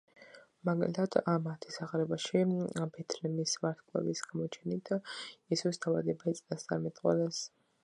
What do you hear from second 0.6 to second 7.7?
მაგალითად, მათეს სახარებაში ბეთლემის ვარსკვლავის გამოჩენით იესოს დაბადება იწინასწარმეტყველეს.